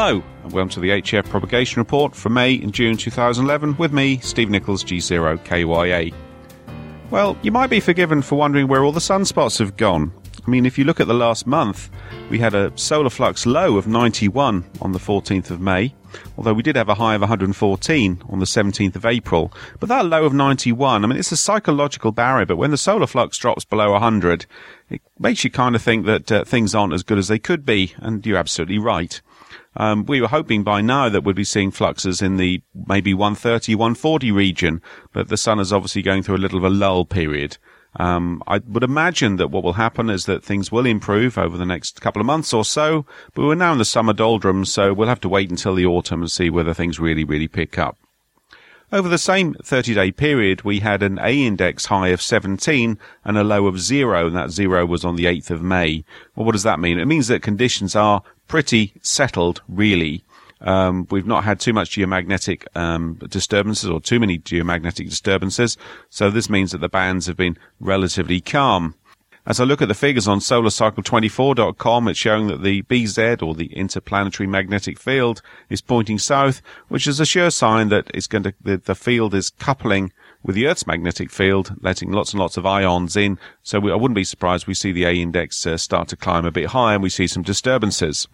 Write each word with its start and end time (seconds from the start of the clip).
Hello, 0.00 0.22
and 0.44 0.52
welcome 0.52 0.68
to 0.68 0.78
the 0.78 0.90
HF 0.90 1.28
Propagation 1.28 1.80
Report 1.80 2.14
for 2.14 2.28
May 2.28 2.54
and 2.62 2.72
June 2.72 2.96
2011 2.96 3.76
with 3.78 3.92
me, 3.92 4.18
Steve 4.18 4.48
Nichols, 4.48 4.84
G0KYA. 4.84 6.14
Well, 7.10 7.36
you 7.42 7.50
might 7.50 7.68
be 7.68 7.80
forgiven 7.80 8.22
for 8.22 8.38
wondering 8.38 8.68
where 8.68 8.84
all 8.84 8.92
the 8.92 9.00
sunspots 9.00 9.58
have 9.58 9.76
gone. 9.76 10.12
I 10.46 10.48
mean, 10.48 10.66
if 10.66 10.78
you 10.78 10.84
look 10.84 11.00
at 11.00 11.08
the 11.08 11.14
last 11.14 11.48
month, 11.48 11.90
we 12.30 12.38
had 12.38 12.54
a 12.54 12.70
solar 12.76 13.10
flux 13.10 13.44
low 13.44 13.76
of 13.76 13.88
91 13.88 14.64
on 14.80 14.92
the 14.92 15.00
14th 15.00 15.50
of 15.50 15.60
May, 15.60 15.92
although 16.36 16.54
we 16.54 16.62
did 16.62 16.76
have 16.76 16.88
a 16.88 16.94
high 16.94 17.16
of 17.16 17.22
114 17.22 18.22
on 18.28 18.38
the 18.38 18.46
17th 18.46 18.94
of 18.94 19.04
April. 19.04 19.52
But 19.80 19.88
that 19.88 20.06
low 20.06 20.24
of 20.24 20.32
91, 20.32 21.02
I 21.02 21.08
mean, 21.08 21.18
it's 21.18 21.32
a 21.32 21.36
psychological 21.36 22.12
barrier, 22.12 22.46
but 22.46 22.56
when 22.56 22.70
the 22.70 22.78
solar 22.78 23.08
flux 23.08 23.36
drops 23.36 23.64
below 23.64 23.90
100, 23.90 24.46
it 24.90 25.02
makes 25.18 25.42
you 25.42 25.50
kind 25.50 25.74
of 25.74 25.82
think 25.82 26.06
that 26.06 26.30
uh, 26.30 26.44
things 26.44 26.72
aren't 26.72 26.92
as 26.92 27.02
good 27.02 27.18
as 27.18 27.26
they 27.26 27.40
could 27.40 27.66
be, 27.66 27.94
and 27.96 28.24
you're 28.24 28.38
absolutely 28.38 28.78
right. 28.78 29.20
Um, 29.78 30.04
we 30.06 30.20
were 30.20 30.28
hoping 30.28 30.64
by 30.64 30.80
now 30.80 31.08
that 31.08 31.22
we'd 31.22 31.36
be 31.36 31.44
seeing 31.44 31.70
fluxes 31.70 32.20
in 32.20 32.36
the 32.36 32.60
maybe 32.86 33.14
130, 33.14 33.76
140 33.76 34.32
region, 34.32 34.82
but 35.12 35.28
the 35.28 35.36
sun 35.36 35.60
is 35.60 35.72
obviously 35.72 36.02
going 36.02 36.22
through 36.22 36.36
a 36.36 36.38
little 36.38 36.58
of 36.58 36.64
a 36.64 36.70
lull 36.70 37.04
period. 37.04 37.56
Um, 37.96 38.42
I 38.46 38.58
would 38.58 38.82
imagine 38.82 39.36
that 39.36 39.48
what 39.48 39.62
will 39.62 39.74
happen 39.74 40.10
is 40.10 40.26
that 40.26 40.44
things 40.44 40.70
will 40.70 40.84
improve 40.84 41.38
over 41.38 41.56
the 41.56 41.64
next 41.64 42.00
couple 42.00 42.20
of 42.20 42.26
months 42.26 42.52
or 42.52 42.64
so, 42.64 43.06
but 43.34 43.44
we're 43.46 43.54
now 43.54 43.72
in 43.72 43.78
the 43.78 43.84
summer 43.84 44.12
doldrums, 44.12 44.72
so 44.72 44.92
we'll 44.92 45.08
have 45.08 45.20
to 45.20 45.28
wait 45.28 45.48
until 45.48 45.74
the 45.74 45.86
autumn 45.86 46.20
and 46.20 46.30
see 46.30 46.50
whether 46.50 46.74
things 46.74 47.00
really, 47.00 47.24
really 47.24 47.48
pick 47.48 47.78
up. 47.78 47.96
Over 48.90 49.08
the 49.08 49.18
same 49.18 49.54
30 49.62 49.94
day 49.94 50.10
period, 50.12 50.62
we 50.62 50.80
had 50.80 51.02
an 51.02 51.18
A 51.18 51.44
index 51.44 51.86
high 51.86 52.08
of 52.08 52.22
17 52.22 52.98
and 53.24 53.38
a 53.38 53.44
low 53.44 53.66
of 53.66 53.78
zero, 53.78 54.26
and 54.26 54.36
that 54.36 54.50
zero 54.50 54.86
was 54.86 55.04
on 55.04 55.16
the 55.16 55.26
8th 55.26 55.50
of 55.50 55.62
May. 55.62 56.04
Well, 56.34 56.46
what 56.46 56.52
does 56.52 56.62
that 56.62 56.80
mean? 56.80 56.98
It 56.98 57.04
means 57.04 57.28
that 57.28 57.42
conditions 57.42 57.94
are 57.94 58.22
pretty 58.48 58.94
settled, 59.02 59.62
really. 59.68 60.24
Um, 60.60 61.06
we've 61.10 61.26
not 61.26 61.44
had 61.44 61.60
too 61.60 61.72
much 61.72 61.90
geomagnetic 61.90 62.66
um, 62.76 63.14
disturbances 63.28 63.88
or 63.88 64.00
too 64.00 64.18
many 64.18 64.38
geomagnetic 64.38 65.08
disturbances, 65.08 65.76
so 66.10 66.30
this 66.30 66.50
means 66.50 66.72
that 66.72 66.78
the 66.78 66.88
bands 66.88 67.26
have 67.26 67.36
been 67.36 67.56
relatively 67.78 68.40
calm. 68.40 68.94
As 69.46 69.60
I 69.60 69.64
look 69.64 69.80
at 69.80 69.88
the 69.88 69.94
figures 69.94 70.28
on 70.28 70.40
solarcycle24.com, 70.40 72.08
it's 72.08 72.18
showing 72.18 72.48
that 72.48 72.62
the 72.62 72.82
BZ 72.82 73.42
or 73.42 73.54
the 73.54 73.72
interplanetary 73.72 74.46
magnetic 74.46 74.98
field 74.98 75.40
is 75.70 75.80
pointing 75.80 76.18
south, 76.18 76.60
which 76.88 77.06
is 77.06 77.18
a 77.18 77.24
sure 77.24 77.50
sign 77.50 77.88
that 77.88 78.10
it's 78.12 78.26
going 78.26 78.42
to, 78.42 78.54
the, 78.60 78.76
the 78.76 78.94
field 78.94 79.34
is 79.34 79.48
coupling 79.48 80.12
with 80.48 80.54
the 80.54 80.66
Earth's 80.66 80.86
magnetic 80.86 81.30
field, 81.30 81.74
letting 81.82 82.10
lots 82.10 82.32
and 82.32 82.40
lots 82.40 82.56
of 82.56 82.64
ions 82.64 83.18
in. 83.18 83.38
So 83.62 83.78
we, 83.80 83.92
I 83.92 83.96
wouldn't 83.96 84.14
be 84.14 84.24
surprised 84.24 84.66
we 84.66 84.72
see 84.72 84.92
the 84.92 85.04
A 85.04 85.12
index 85.12 85.66
uh, 85.66 85.76
start 85.76 86.08
to 86.08 86.16
climb 86.16 86.46
a 86.46 86.50
bit 86.50 86.68
higher 86.68 86.94
and 86.94 87.02
we 87.02 87.10
see 87.10 87.26
some 87.26 87.42
disturbances. 87.42 88.26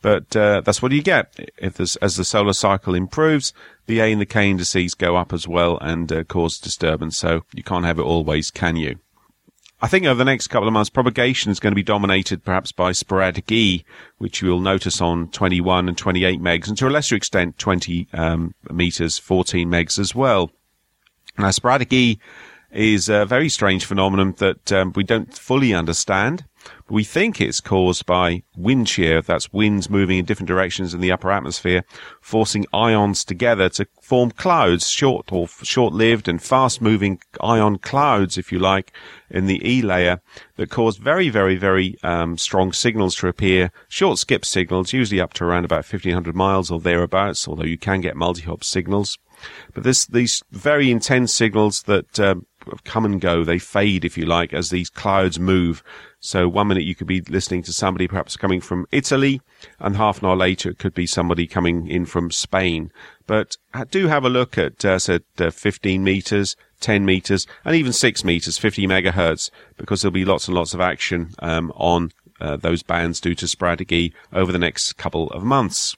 But 0.00 0.34
uh, 0.34 0.62
that's 0.62 0.80
what 0.80 0.92
you 0.92 1.02
get. 1.02 1.50
If 1.58 1.78
as 1.78 2.16
the 2.16 2.24
solar 2.24 2.54
cycle 2.54 2.94
improves, 2.94 3.52
the 3.84 4.00
A 4.00 4.10
and 4.10 4.18
the 4.18 4.24
K 4.24 4.48
indices 4.48 4.94
go 4.94 5.16
up 5.16 5.34
as 5.34 5.46
well 5.46 5.76
and 5.82 6.10
uh, 6.10 6.24
cause 6.24 6.58
disturbance. 6.58 7.18
So 7.18 7.42
you 7.52 7.62
can't 7.62 7.84
have 7.84 7.98
it 7.98 8.02
always, 8.02 8.50
can 8.50 8.76
you? 8.76 8.96
I 9.82 9.88
think 9.88 10.06
over 10.06 10.16
the 10.16 10.24
next 10.24 10.46
couple 10.46 10.68
of 10.68 10.72
months, 10.72 10.88
propagation 10.88 11.52
is 11.52 11.60
going 11.60 11.72
to 11.72 11.76
be 11.76 11.82
dominated 11.82 12.46
perhaps 12.46 12.72
by 12.72 12.92
sporadic 12.92 13.52
E, 13.52 13.84
which 14.16 14.40
you'll 14.40 14.58
notice 14.60 15.02
on 15.02 15.28
21 15.28 15.86
and 15.86 15.98
28 15.98 16.40
megs, 16.40 16.66
and 16.66 16.78
to 16.78 16.88
a 16.88 16.90
lesser 16.90 17.14
extent, 17.14 17.58
20 17.58 18.08
um, 18.14 18.54
meters, 18.70 19.18
14 19.18 19.68
megs 19.68 19.98
as 19.98 20.14
well. 20.14 20.50
Now, 21.38 21.50
sporadic 21.52 21.92
E 21.92 22.18
is 22.72 23.08
a 23.08 23.24
very 23.24 23.48
strange 23.48 23.84
phenomenon 23.84 24.34
that 24.38 24.72
um, 24.72 24.92
we 24.94 25.04
don't 25.04 25.32
fully 25.32 25.72
understand. 25.72 26.44
We 26.88 27.04
think 27.04 27.40
it's 27.40 27.60
caused 27.60 28.06
by 28.06 28.42
wind 28.56 28.88
shear, 28.88 29.20
that's 29.20 29.52
winds 29.52 29.90
moving 29.90 30.18
in 30.18 30.24
different 30.24 30.48
directions 30.48 30.94
in 30.94 31.00
the 31.00 31.12
upper 31.12 31.30
atmosphere, 31.30 31.84
forcing 32.20 32.66
ions 32.72 33.24
together 33.24 33.68
to 33.70 33.86
form 34.00 34.30
clouds, 34.30 34.88
short 34.88 35.32
or 35.32 35.48
short-lived 35.48 36.28
and 36.28 36.42
fast-moving 36.42 37.20
ion 37.40 37.78
clouds, 37.78 38.38
if 38.38 38.50
you 38.50 38.58
like, 38.58 38.92
in 39.30 39.46
the 39.46 39.66
E 39.68 39.82
layer 39.82 40.20
that 40.56 40.70
cause 40.70 40.96
very, 40.96 41.28
very, 41.28 41.56
very 41.56 41.96
um, 42.02 42.38
strong 42.38 42.72
signals 42.72 43.14
to 43.16 43.28
appear, 43.28 43.70
short 43.88 44.18
skip 44.18 44.44
signals, 44.44 44.92
usually 44.92 45.20
up 45.20 45.34
to 45.34 45.44
around 45.44 45.64
about 45.64 45.84
1500 45.84 46.34
miles 46.34 46.70
or 46.70 46.80
thereabouts, 46.80 47.46
although 47.46 47.64
you 47.64 47.78
can 47.78 48.00
get 48.00 48.16
multi-hop 48.16 48.64
signals. 48.64 49.18
But 49.72 49.84
this, 49.84 50.06
these 50.06 50.42
very 50.50 50.90
intense 50.90 51.32
signals 51.32 51.82
that 51.82 52.18
um, 52.18 52.46
come 52.84 53.04
and 53.04 53.20
go, 53.20 53.44
they 53.44 53.58
fade, 53.58 54.04
if 54.04 54.16
you 54.16 54.26
like, 54.26 54.52
as 54.52 54.70
these 54.70 54.90
clouds 54.90 55.38
move. 55.38 55.82
So 56.20 56.48
one 56.48 56.68
minute 56.68 56.84
you 56.84 56.94
could 56.94 57.06
be 57.06 57.20
listening 57.22 57.62
to 57.64 57.72
somebody 57.72 58.08
perhaps 58.08 58.36
coming 58.36 58.60
from 58.60 58.86
Italy, 58.90 59.40
and 59.78 59.96
half 59.96 60.20
an 60.20 60.26
hour 60.26 60.36
later 60.36 60.70
it 60.70 60.78
could 60.78 60.94
be 60.94 61.06
somebody 61.06 61.46
coming 61.46 61.86
in 61.86 62.06
from 62.06 62.30
Spain. 62.30 62.92
But 63.26 63.56
do 63.90 64.08
have 64.08 64.24
a 64.24 64.30
look 64.30 64.58
at, 64.58 64.84
uh, 64.84 64.98
say, 64.98 65.20
uh, 65.38 65.50
15 65.50 66.02
meters, 66.02 66.56
10 66.80 67.04
meters, 67.04 67.46
and 67.64 67.76
even 67.76 67.92
6 67.92 68.24
meters, 68.24 68.58
50 68.58 68.86
megahertz, 68.86 69.50
because 69.76 70.02
there'll 70.02 70.12
be 70.12 70.24
lots 70.24 70.48
and 70.48 70.56
lots 70.56 70.74
of 70.74 70.80
action 70.80 71.34
um, 71.40 71.72
on 71.76 72.12
uh, 72.40 72.56
those 72.56 72.82
bands 72.82 73.20
due 73.20 73.34
to 73.34 73.48
sporadic 73.48 73.92
E 73.92 74.12
over 74.32 74.52
the 74.52 74.58
next 74.58 74.94
couple 74.94 75.30
of 75.30 75.42
months. 75.42 75.96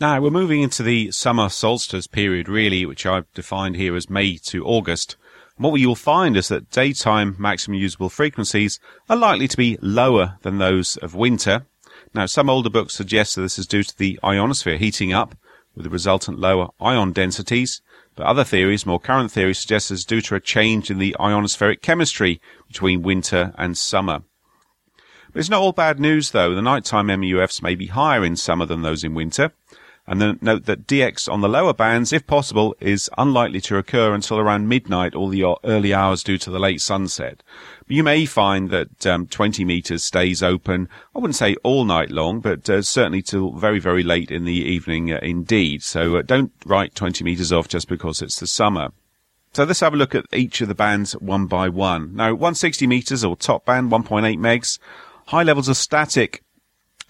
Now, 0.00 0.20
we're 0.20 0.30
moving 0.30 0.62
into 0.62 0.84
the 0.84 1.10
summer 1.10 1.48
solstice 1.48 2.06
period, 2.06 2.48
really, 2.48 2.86
which 2.86 3.04
I've 3.04 3.32
defined 3.34 3.74
here 3.74 3.96
as 3.96 4.08
May 4.08 4.36
to 4.44 4.64
August. 4.64 5.16
And 5.56 5.64
what 5.64 5.80
you'll 5.80 5.96
find 5.96 6.36
is 6.36 6.46
that 6.46 6.70
daytime 6.70 7.34
maximum 7.36 7.80
usable 7.80 8.08
frequencies 8.08 8.78
are 9.10 9.16
likely 9.16 9.48
to 9.48 9.56
be 9.56 9.76
lower 9.82 10.38
than 10.42 10.58
those 10.58 10.98
of 10.98 11.16
winter. 11.16 11.66
Now, 12.14 12.26
some 12.26 12.48
older 12.48 12.70
books 12.70 12.94
suggest 12.94 13.34
that 13.34 13.42
this 13.42 13.58
is 13.58 13.66
due 13.66 13.82
to 13.82 13.98
the 13.98 14.20
ionosphere 14.22 14.76
heating 14.76 15.12
up 15.12 15.34
with 15.74 15.82
the 15.82 15.90
resultant 15.90 16.38
lower 16.38 16.68
ion 16.80 17.12
densities. 17.12 17.82
But 18.14 18.26
other 18.26 18.44
theories, 18.44 18.86
more 18.86 19.00
current 19.00 19.32
theories, 19.32 19.58
suggest 19.58 19.90
it's 19.90 20.04
due 20.04 20.20
to 20.20 20.36
a 20.36 20.40
change 20.40 20.92
in 20.92 20.98
the 20.98 21.16
ionospheric 21.18 21.82
chemistry 21.82 22.40
between 22.68 23.02
winter 23.02 23.52
and 23.58 23.76
summer. 23.76 24.22
But 25.32 25.40
it's 25.40 25.50
not 25.50 25.60
all 25.60 25.72
bad 25.72 25.98
news 25.98 26.30
though. 26.30 26.54
The 26.54 26.62
nighttime 26.62 27.08
MUFs 27.08 27.62
may 27.62 27.74
be 27.74 27.86
higher 27.86 28.24
in 28.24 28.36
summer 28.36 28.64
than 28.64 28.82
those 28.82 29.02
in 29.02 29.14
winter. 29.14 29.52
And 30.10 30.22
then 30.22 30.38
note 30.40 30.64
that 30.64 30.86
DX 30.86 31.30
on 31.30 31.42
the 31.42 31.50
lower 31.50 31.74
bands, 31.74 32.14
if 32.14 32.26
possible, 32.26 32.74
is 32.80 33.10
unlikely 33.18 33.60
to 33.60 33.76
occur 33.76 34.14
until 34.14 34.38
around 34.38 34.66
midnight 34.66 35.14
or 35.14 35.28
the 35.28 35.44
early 35.64 35.92
hours 35.92 36.22
due 36.22 36.38
to 36.38 36.50
the 36.50 36.58
late 36.58 36.80
sunset. 36.80 37.42
But 37.86 37.94
you 37.94 38.02
may 38.02 38.24
find 38.24 38.70
that 38.70 39.06
um, 39.06 39.26
20 39.26 39.66
meters 39.66 40.02
stays 40.02 40.42
open. 40.42 40.88
I 41.14 41.18
wouldn't 41.18 41.36
say 41.36 41.56
all 41.62 41.84
night 41.84 42.10
long, 42.10 42.40
but 42.40 42.70
uh, 42.70 42.80
certainly 42.80 43.20
till 43.20 43.52
very, 43.52 43.78
very 43.78 44.02
late 44.02 44.30
in 44.30 44.46
the 44.46 44.54
evening 44.54 45.12
uh, 45.12 45.18
indeed. 45.20 45.82
So 45.82 46.16
uh, 46.16 46.22
don't 46.22 46.52
write 46.64 46.94
20 46.94 47.22
meters 47.22 47.52
off 47.52 47.68
just 47.68 47.86
because 47.86 48.22
it's 48.22 48.40
the 48.40 48.46
summer. 48.46 48.92
So 49.52 49.64
let's 49.64 49.80
have 49.80 49.92
a 49.92 49.98
look 49.98 50.14
at 50.14 50.24
each 50.32 50.62
of 50.62 50.68
the 50.68 50.74
bands 50.74 51.12
one 51.12 51.44
by 51.48 51.68
one. 51.68 52.16
Now, 52.16 52.30
160 52.30 52.86
meters 52.86 53.24
or 53.24 53.36
top 53.36 53.66
band, 53.66 53.92
1.8 53.92 54.38
megs. 54.38 54.78
High 55.26 55.42
levels 55.42 55.68
of 55.68 55.76
static 55.76 56.42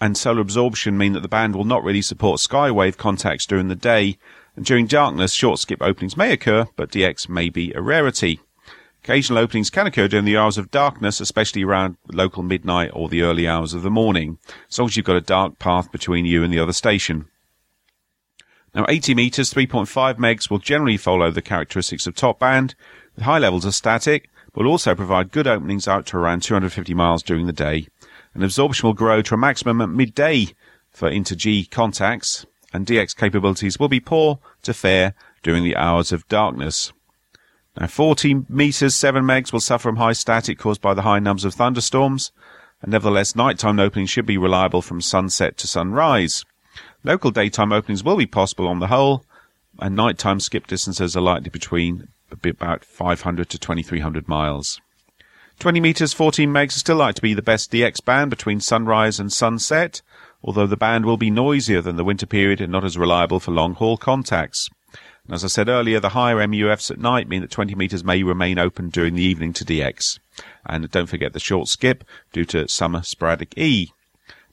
and 0.01 0.17
solar 0.17 0.41
absorption 0.41 0.97
mean 0.97 1.13
that 1.13 1.21
the 1.21 1.27
band 1.27 1.55
will 1.55 1.65
not 1.65 1.83
really 1.83 2.01
support 2.01 2.39
skywave 2.39 2.97
contacts 2.97 3.45
during 3.45 3.67
the 3.67 3.75
day, 3.75 4.17
and 4.55 4.65
during 4.65 4.87
darkness, 4.87 5.33
short 5.33 5.59
skip 5.59 5.81
openings 5.81 6.17
may 6.17 6.31
occur, 6.31 6.67
but 6.75 6.91
DX 6.91 7.29
may 7.29 7.49
be 7.49 7.73
a 7.73 7.81
rarity. 7.81 8.39
Occasional 9.03 9.39
openings 9.39 9.69
can 9.69 9.87
occur 9.87 10.07
during 10.07 10.25
the 10.25 10.37
hours 10.37 10.57
of 10.57 10.71
darkness, 10.71 11.19
especially 11.19 11.63
around 11.63 11.97
local 12.11 12.43
midnight 12.43 12.91
or 12.93 13.07
the 13.09 13.21
early 13.21 13.47
hours 13.47 13.73
of 13.73 13.81
the 13.81 13.89
morning, 13.89 14.37
as 14.69 14.77
long 14.77 14.87
as 14.87 14.97
you've 14.97 15.05
got 15.05 15.15
a 15.15 15.21
dark 15.21 15.59
path 15.59 15.91
between 15.91 16.25
you 16.25 16.43
and 16.43 16.53
the 16.53 16.59
other 16.59 16.73
station. 16.73 17.25
Now, 18.75 18.85
80 18.87 19.15
meters, 19.15 19.53
3.5 19.53 20.15
megs 20.15 20.49
will 20.49 20.59
generally 20.59 20.97
follow 20.97 21.31
the 21.31 21.41
characteristics 21.41 22.05
of 22.05 22.15
top 22.15 22.39
band, 22.39 22.75
with 23.15 23.25
high 23.25 23.39
levels 23.39 23.65
of 23.65 23.73
static, 23.73 24.29
but 24.53 24.63
will 24.63 24.71
also 24.71 24.93
provide 24.95 25.31
good 25.31 25.47
openings 25.47 25.87
out 25.87 26.05
to 26.07 26.17
around 26.17 26.43
250 26.43 26.93
miles 26.93 27.23
during 27.23 27.47
the 27.47 27.53
day 27.53 27.87
and 28.39 28.45
absorption 28.45 28.87
will 28.87 28.93
grow 28.93 29.21
to 29.21 29.33
a 29.33 29.37
maximum 29.37 29.81
at 29.81 29.89
midday 29.89 30.47
for 30.91 31.09
inter-G 31.09 31.65
contacts, 31.65 32.45
and 32.71 32.87
DX 32.87 33.13
capabilities 33.13 33.77
will 33.77 33.89
be 33.89 33.99
poor 33.99 34.39
to 34.61 34.73
fair 34.73 35.13
during 35.43 35.61
the 35.61 35.75
hours 35.75 36.13
of 36.13 36.25
darkness. 36.29 36.93
Now, 37.77 37.87
40 37.87 38.45
meters, 38.47 38.95
7 38.95 39.25
megs 39.25 39.51
will 39.51 39.59
suffer 39.59 39.89
from 39.89 39.97
high 39.97 40.13
static 40.13 40.57
caused 40.57 40.79
by 40.79 40.93
the 40.93 41.01
high 41.01 41.19
numbers 41.19 41.43
of 41.43 41.53
thunderstorms, 41.53 42.31
and 42.81 42.93
nevertheless, 42.93 43.35
nighttime 43.35 43.77
openings 43.77 44.09
should 44.09 44.25
be 44.25 44.37
reliable 44.37 44.81
from 44.81 45.01
sunset 45.01 45.57
to 45.57 45.67
sunrise. 45.67 46.45
Local 47.03 47.31
daytime 47.31 47.73
openings 47.73 48.05
will 48.05 48.15
be 48.15 48.25
possible 48.25 48.69
on 48.69 48.79
the 48.79 48.87
whole, 48.87 49.25
and 49.79 49.97
nighttime 49.97 50.39
skip 50.39 50.65
distances 50.65 51.13
are 51.17 51.19
likely 51.19 51.49
between 51.49 52.07
about 52.31 52.85
500 52.85 53.49
to 53.49 53.59
2300 53.59 54.29
miles. 54.29 54.79
20 55.59 55.81
meters, 55.81 56.13
14 56.13 56.49
megs 56.49 56.69
is 56.69 56.75
still 56.75 56.95
like 56.95 57.15
to 57.15 57.21
be 57.21 57.33
the 57.33 57.41
best 57.41 57.69
DX 57.69 58.03
band 58.05 58.29
between 58.29 58.61
sunrise 58.61 59.19
and 59.19 59.31
sunset, 59.31 60.01
although 60.41 60.65
the 60.65 60.77
band 60.77 61.05
will 61.05 61.17
be 61.17 61.29
noisier 61.29 61.81
than 61.81 61.97
the 61.97 62.03
winter 62.05 62.25
period 62.25 62.61
and 62.61 62.71
not 62.71 62.85
as 62.85 62.97
reliable 62.97 63.41
for 63.41 63.51
long 63.51 63.73
haul 63.73 63.97
contacts. 63.97 64.69
And 65.25 65.33
as 65.33 65.43
I 65.43 65.47
said 65.47 65.67
earlier, 65.67 65.99
the 65.99 66.09
higher 66.09 66.37
MUFs 66.37 66.89
at 66.89 66.97
night 66.97 67.27
mean 67.27 67.41
that 67.41 67.51
20 67.51 67.75
meters 67.75 68.05
may 68.05 68.23
remain 68.23 68.57
open 68.57 68.89
during 68.89 69.15
the 69.15 69.23
evening 69.23 69.51
to 69.51 69.65
DX. 69.65 70.19
And 70.65 70.89
don't 70.91 71.09
forget 71.09 71.33
the 71.33 71.41
short 71.41 71.67
skip 71.67 72.05
due 72.31 72.45
to 72.45 72.69
summer 72.69 73.03
sporadic 73.03 73.57
E. 73.57 73.91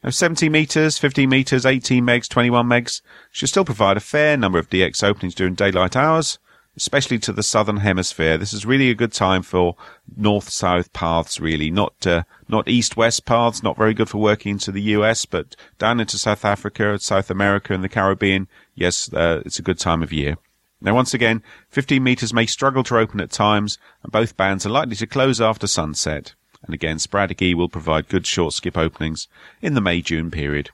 Now 0.02 0.10
70 0.10 0.48
metres, 0.48 0.98
15 0.98 1.28
metres, 1.28 1.64
18 1.64 2.04
megs, 2.04 2.28
21 2.28 2.66
megs 2.66 3.00
should 3.30 3.48
still 3.48 3.64
provide 3.64 3.96
a 3.96 4.00
fair 4.00 4.36
number 4.36 4.58
of 4.58 4.68
DX 4.68 5.04
openings 5.04 5.36
during 5.36 5.54
daylight 5.54 5.94
hours, 5.94 6.40
especially 6.76 7.18
to 7.20 7.32
the 7.32 7.42
southern 7.42 7.78
hemisphere. 7.78 8.36
This 8.36 8.52
is 8.52 8.66
really 8.66 8.90
a 8.90 8.94
good 8.94 9.12
time 9.12 9.42
for 9.42 9.76
north-south 10.16 10.92
paths, 10.92 11.40
really, 11.40 11.70
not 11.70 12.06
uh, 12.06 12.22
not 12.48 12.68
east-west 12.68 13.24
paths. 13.24 13.62
Not 13.62 13.76
very 13.76 13.94
good 13.94 14.08
for 14.08 14.18
working 14.18 14.52
into 14.52 14.72
the 14.72 14.82
US, 14.82 15.24
but 15.24 15.56
down 15.78 16.00
into 16.00 16.18
South 16.18 16.44
Africa, 16.44 16.98
South 16.98 17.30
America, 17.30 17.72
and 17.72 17.82
the 17.82 17.88
Caribbean, 17.88 18.48
yes, 18.74 19.12
uh, 19.12 19.42
it's 19.44 19.58
a 19.58 19.62
good 19.62 19.78
time 19.78 20.02
of 20.02 20.12
year. 20.12 20.36
Now, 20.80 20.94
once 20.94 21.14
again, 21.14 21.42
15 21.70 22.02
metres 22.02 22.34
may 22.34 22.46
struggle 22.46 22.82
to 22.84 22.98
open 22.98 23.20
at 23.20 23.30
times, 23.30 23.78
and 24.02 24.12
both 24.12 24.36
bands 24.36 24.66
are 24.66 24.70
likely 24.70 24.96
to 24.96 25.06
close 25.06 25.40
after 25.40 25.66
sunset. 25.66 26.34
And 26.62 26.74
again, 26.74 26.98
sporadic 26.98 27.40
E 27.40 27.54
will 27.54 27.68
provide 27.68 28.08
good 28.08 28.26
short 28.26 28.52
skip 28.52 28.76
openings 28.76 29.28
in 29.62 29.74
the 29.74 29.80
May-June 29.80 30.30
period. 30.30 30.70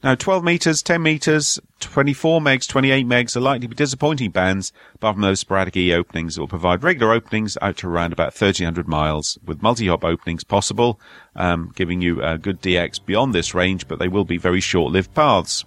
Now, 0.00 0.14
12 0.14 0.44
metres, 0.44 0.80
10 0.80 1.02
metres, 1.02 1.58
24 1.80 2.40
megs, 2.40 2.68
28 2.68 3.04
megs 3.04 3.36
are 3.36 3.40
likely 3.40 3.62
to 3.62 3.68
be 3.68 3.74
disappointing 3.74 4.30
bands, 4.30 4.72
apart 4.94 5.16
from 5.16 5.22
those 5.22 5.40
sporadic 5.40 5.76
E 5.76 5.92
openings 5.92 6.36
that 6.36 6.40
will 6.40 6.46
provide 6.46 6.84
regular 6.84 7.12
openings 7.12 7.58
out 7.60 7.78
to 7.78 7.88
around 7.88 8.12
about 8.12 8.26
1300 8.26 8.86
miles, 8.86 9.38
with 9.44 9.60
multi-hop 9.60 10.04
openings 10.04 10.44
possible, 10.44 11.00
um, 11.34 11.72
giving 11.74 12.00
you 12.00 12.22
a 12.22 12.38
good 12.38 12.62
DX 12.62 13.04
beyond 13.04 13.34
this 13.34 13.54
range, 13.54 13.88
but 13.88 13.98
they 13.98 14.06
will 14.06 14.24
be 14.24 14.38
very 14.38 14.60
short-lived 14.60 15.12
paths. 15.14 15.64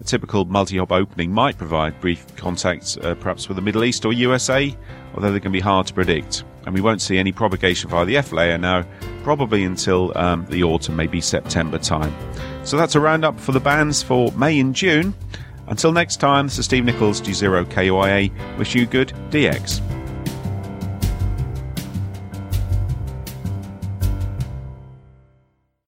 A 0.00 0.04
typical 0.04 0.46
multi-hop 0.46 0.90
opening 0.90 1.32
might 1.32 1.56
provide 1.56 2.00
brief 2.00 2.26
contacts, 2.34 2.96
uh, 2.96 3.14
perhaps 3.14 3.46
with 3.46 3.54
the 3.54 3.62
Middle 3.62 3.84
East 3.84 4.04
or 4.04 4.12
USA, 4.12 4.76
although 5.14 5.30
they 5.30 5.38
can 5.38 5.52
be 5.52 5.60
hard 5.60 5.86
to 5.86 5.94
predict. 5.94 6.42
And 6.66 6.74
we 6.74 6.80
won't 6.80 7.02
see 7.02 7.18
any 7.18 7.30
propagation 7.30 7.88
via 7.88 8.04
the 8.04 8.16
F 8.16 8.32
layer 8.32 8.58
now, 8.58 8.84
probably 9.22 9.62
until 9.62 10.16
um, 10.18 10.44
the 10.50 10.64
autumn, 10.64 10.96
maybe 10.96 11.20
September 11.20 11.78
time. 11.78 12.12
So 12.64 12.76
that's 12.76 12.94
a 12.94 13.00
roundup 13.00 13.38
for 13.40 13.52
the 13.52 13.60
bands 13.60 14.02
for 14.02 14.32
May 14.32 14.60
and 14.60 14.74
June. 14.74 15.14
Until 15.66 15.92
next 15.92 16.16
time, 16.16 16.46
this 16.46 16.58
is 16.58 16.64
Steve 16.64 16.84
Nichols, 16.84 17.20
G0KYA. 17.20 18.58
Wish 18.58 18.74
you 18.74 18.86
good 18.86 19.12
DX. 19.30 19.89